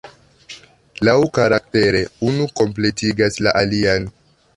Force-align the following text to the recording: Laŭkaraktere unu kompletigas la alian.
Laŭkaraktere 1.09 2.01
unu 2.31 2.47
kompletigas 2.61 3.39
la 3.49 3.53
alian. 3.61 4.09